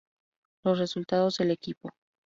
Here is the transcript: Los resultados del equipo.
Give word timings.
Los 0.63 0.79
resultados 0.79 1.37
del 1.37 1.51
equipo. 1.51 1.91